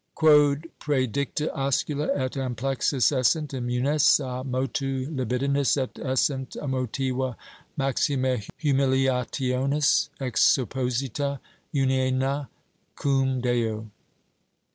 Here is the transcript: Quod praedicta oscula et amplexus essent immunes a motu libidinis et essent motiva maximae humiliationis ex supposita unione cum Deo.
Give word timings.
Quod 0.15 0.65
praedicta 0.79 1.47
oscula 1.53 2.09
et 2.17 2.31
amplexus 2.35 3.11
essent 3.11 3.53
immunes 3.53 4.19
a 4.19 4.43
motu 4.43 5.05
libidinis 5.11 5.77
et 5.77 5.99
essent 5.99 6.53
motiva 6.63 7.35
maximae 7.77 8.47
humiliationis 8.59 10.09
ex 10.19 10.41
supposita 10.57 11.37
unione 11.71 12.47
cum 12.95 13.41
Deo. 13.41 13.91